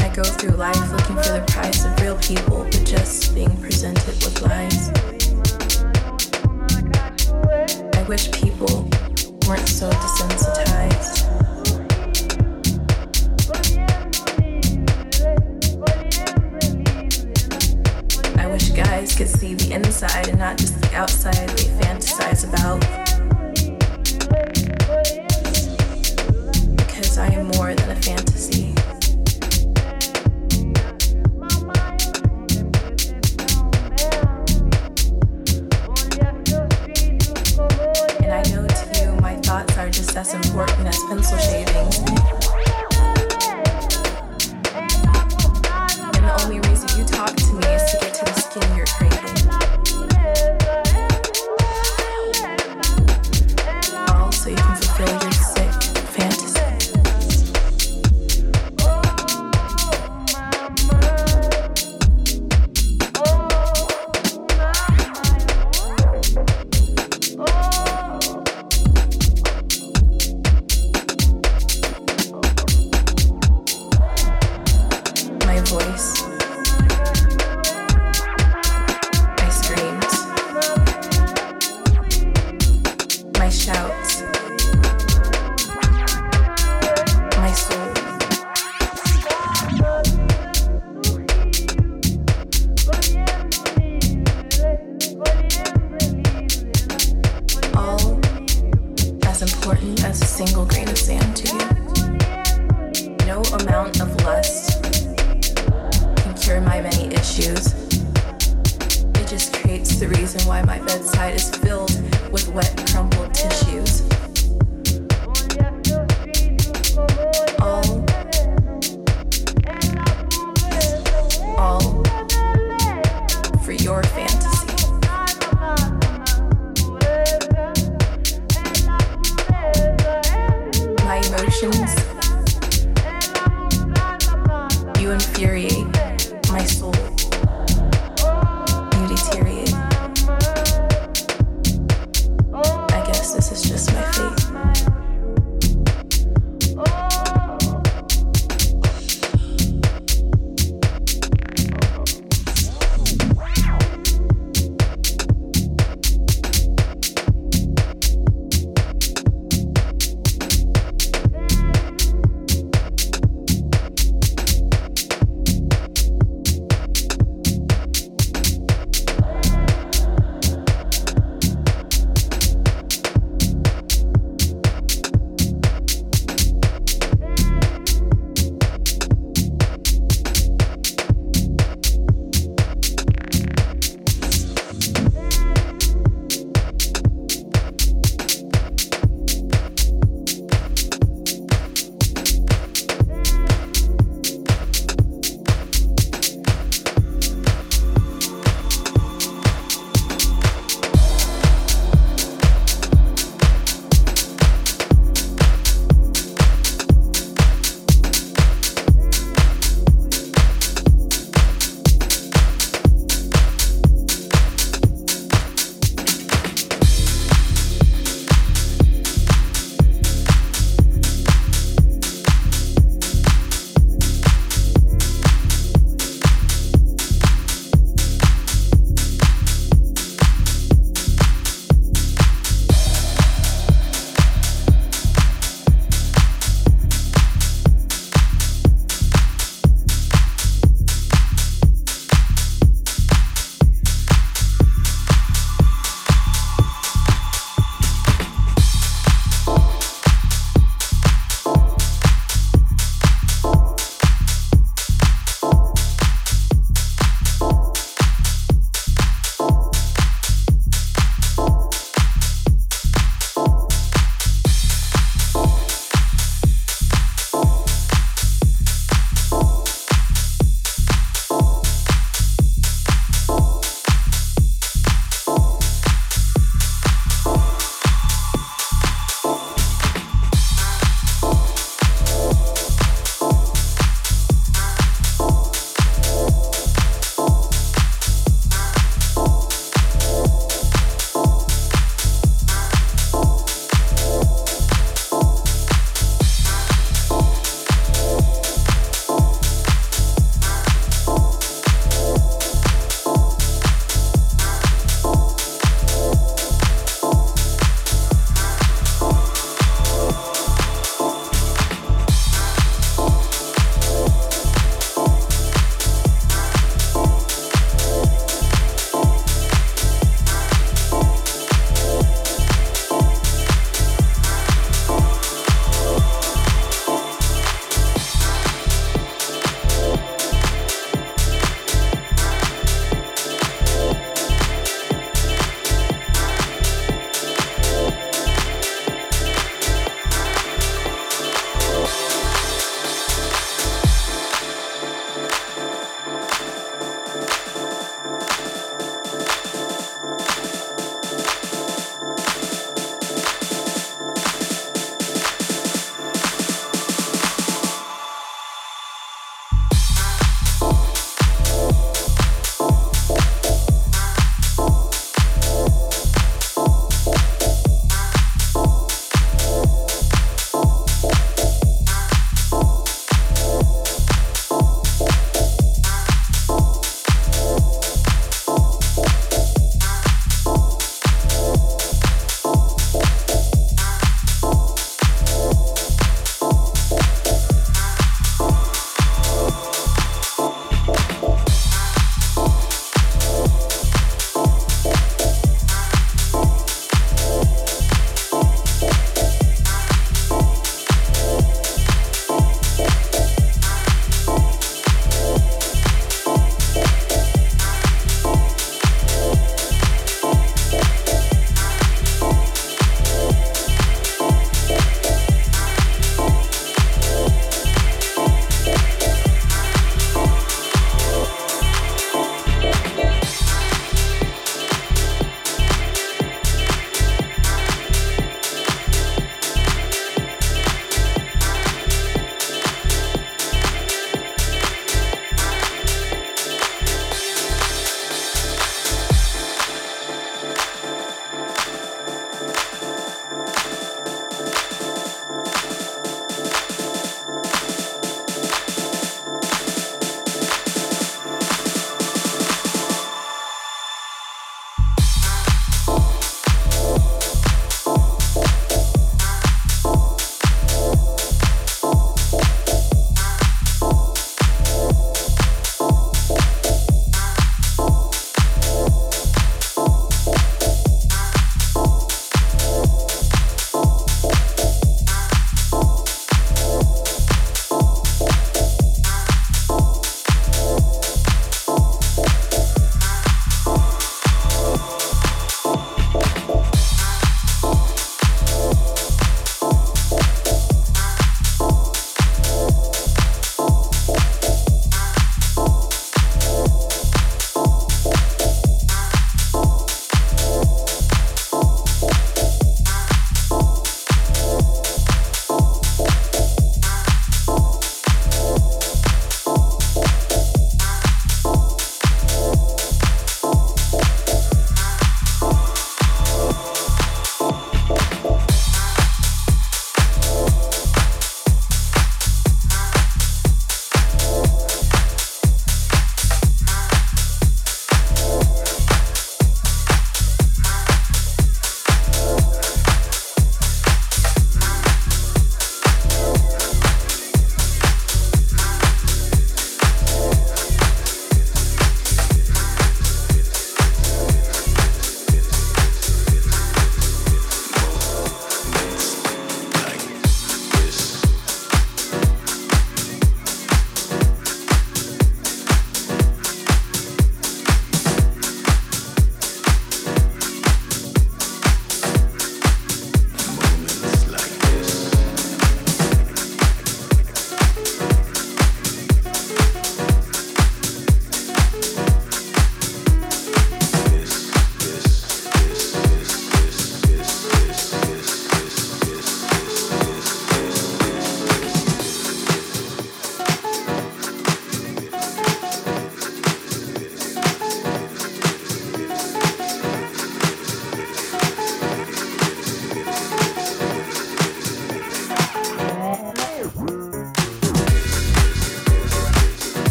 I 0.00 0.08
go 0.14 0.24
through 0.24 0.56
life 0.56 0.92
looking 0.92 1.16
for 1.16 1.32
the 1.32 1.44
of 1.84 2.00
real 2.00 2.16
people, 2.18 2.64
but 2.64 2.84
just 2.84 3.34
being 3.34 3.56
presented 3.60 4.14
with 4.24 4.42
lies. 4.42 4.90
I 7.94 8.02
wish 8.08 8.30
people 8.32 8.88
weren't 9.46 9.68
so 9.68 9.90
desensitized. 9.90 11.28
I 18.38 18.46
wish 18.46 18.70
guys 18.70 19.14
could 19.14 19.28
see 19.28 19.54
the 19.54 19.74
inside 19.74 20.28
and 20.28 20.38
not 20.38 20.58
just 20.58 20.80
the 20.80 20.94
outside 20.94 21.48
they 21.50 21.64
fantasize 21.84 22.48
about. 22.48 23.11
I 27.18 27.26
am 27.26 27.48
more 27.48 27.74
than 27.74 27.90
a 27.90 27.96
fantasy. 27.96 28.74
And 38.22 38.32
I 38.32 38.42
know 38.50 38.66
to 38.66 39.00
you, 39.00 39.12
my 39.20 39.36
thoughts 39.42 39.76
are 39.76 39.90
just 39.90 40.16
as 40.16 40.32
important 40.32 40.88
as 40.88 40.98
pencil 41.08 41.38
shavings. 41.38 42.21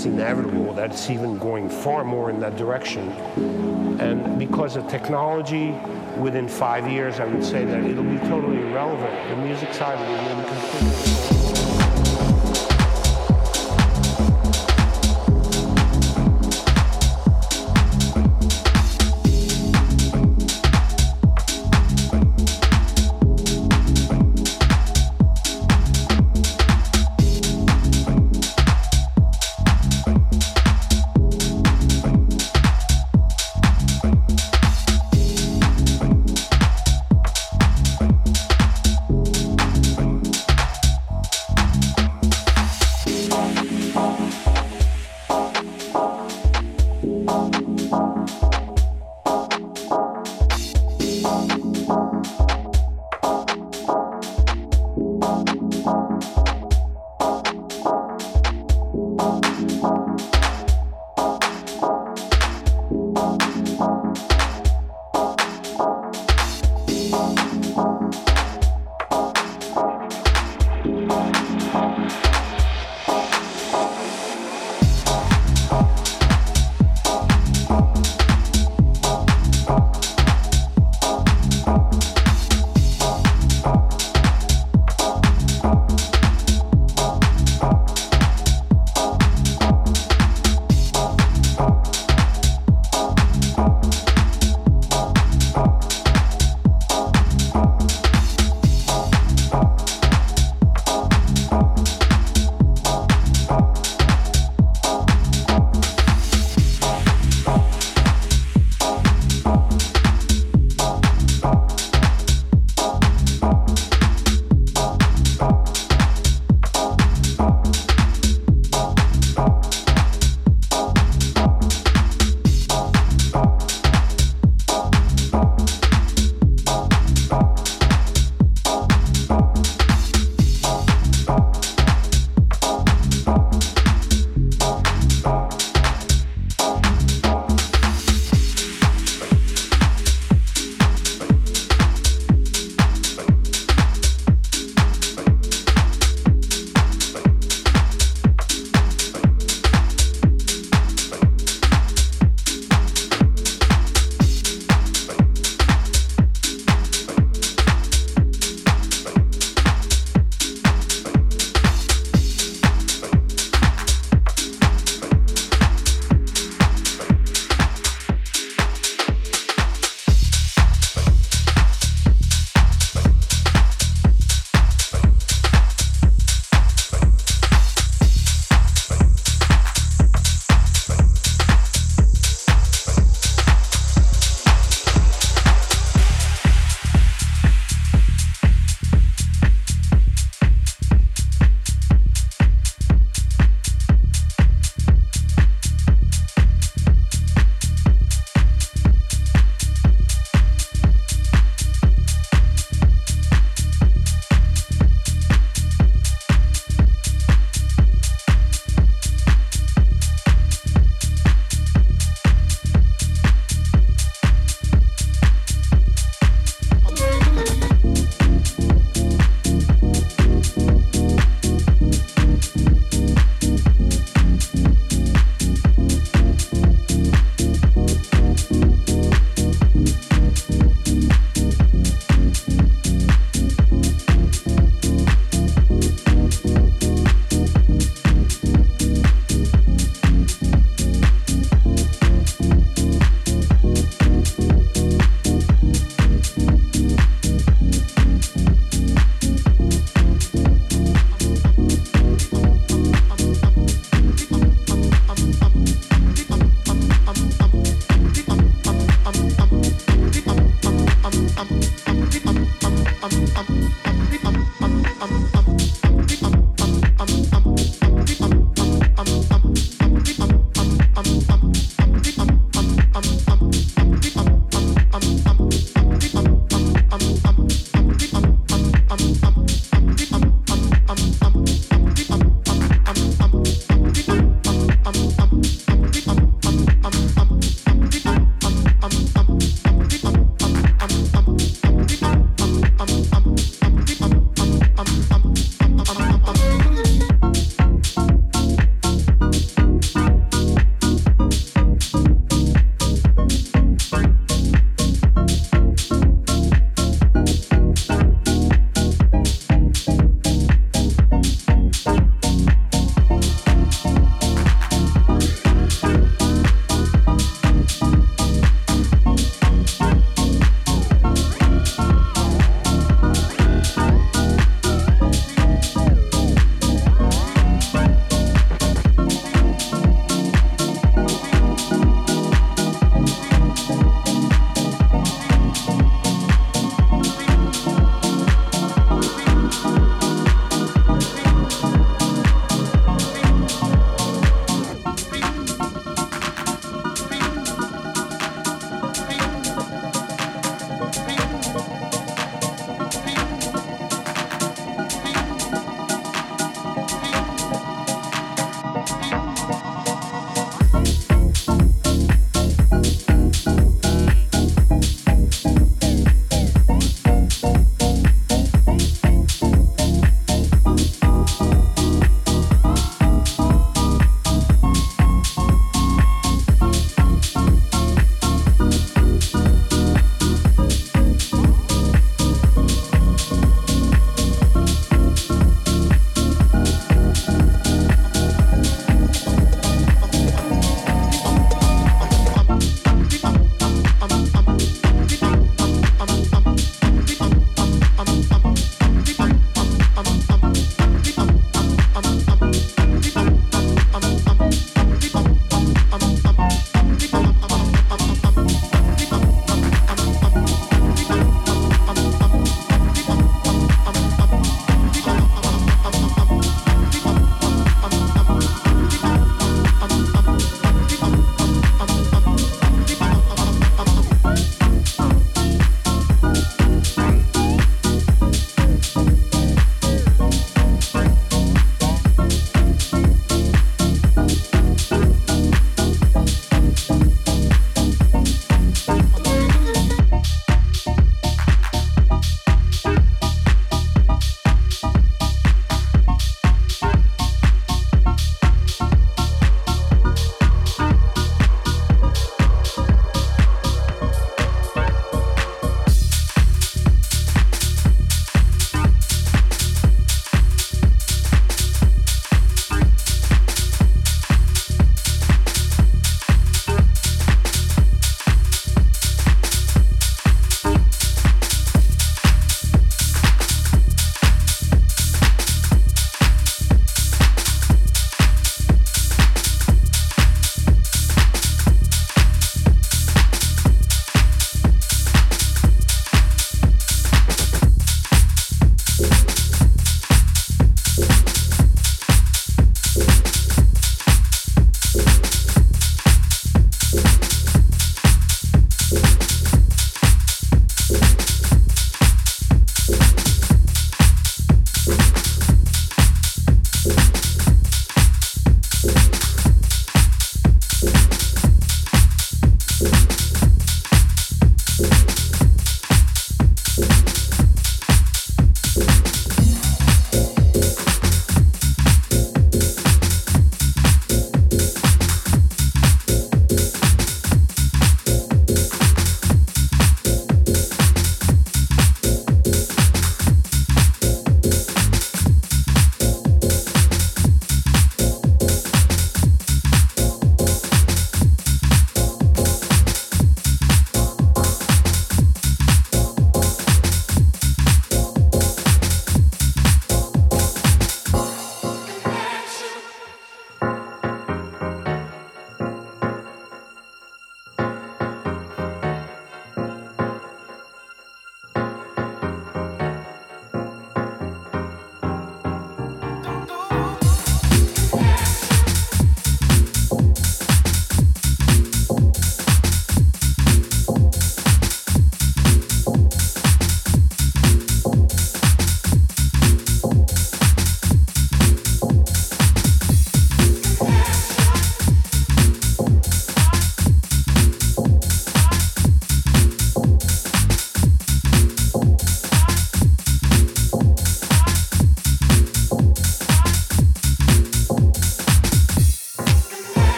it's 0.00 0.06
inevitable 0.06 0.72
that 0.72 0.92
it's 0.92 1.10
even 1.10 1.36
going 1.36 1.68
far 1.68 2.04
more 2.04 2.30
in 2.30 2.40
that 2.40 2.56
direction. 2.56 3.06
And 4.00 4.38
because 4.38 4.76
of 4.76 4.88
technology, 4.88 5.74
within 6.16 6.48
five 6.48 6.90
years, 6.90 7.20
I 7.20 7.26
would 7.26 7.44
say 7.44 7.66
that 7.66 7.84
it'll 7.84 8.02
be 8.02 8.16
totally 8.20 8.62
irrelevant. 8.62 9.28
The 9.28 9.36
music 9.36 9.74
side 9.74 9.98
will 9.98 10.42
be 10.42 10.48
completely. 10.48 11.29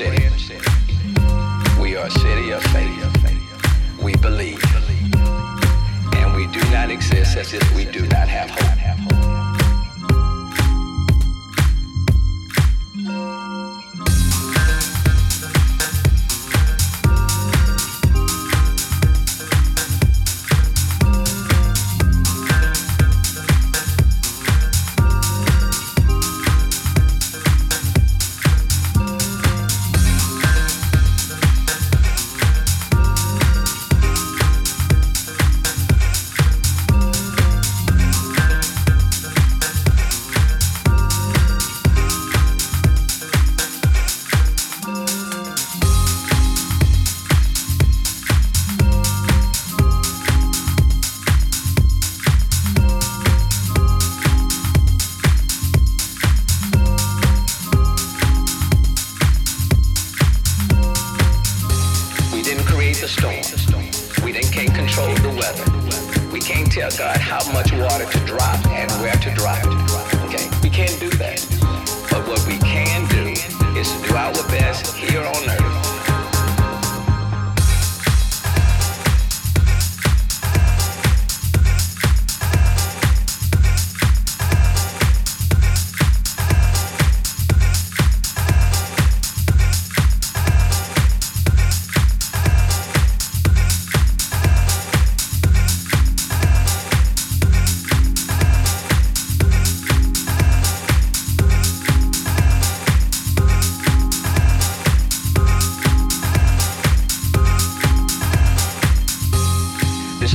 city. 0.00 0.56
We 1.78 1.94
are 1.96 2.06
a 2.06 2.10
city 2.10 2.52
of 2.52 2.62
faith. 2.72 4.02
We 4.02 4.16
believe. 4.16 4.62
And 6.14 6.34
we 6.34 6.46
do 6.46 6.60
not 6.70 6.90
exist 6.90 7.36
as 7.36 7.52
if 7.52 7.74
we 7.74 7.84
do 7.84 8.06
not 8.06 8.26
have 8.26 8.48
hope. 8.48 9.19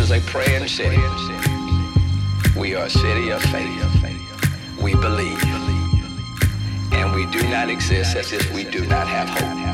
As 0.06 0.12
a 0.12 0.22
praying 0.22 0.68
city. 0.68 1.02
We 2.56 2.76
are 2.76 2.86
a 2.86 2.90
city 2.92 3.32
of 3.32 3.42
faith. 3.46 4.80
We 4.80 4.94
believe. 4.94 5.44
And 6.92 7.12
we 7.16 7.26
do 7.32 7.42
not 7.50 7.72
exist 7.72 8.16
as 8.16 8.32
if 8.32 8.54
we 8.54 8.66
do 8.66 8.86
not 8.86 9.08
have 9.08 9.30
hope. 9.30 9.65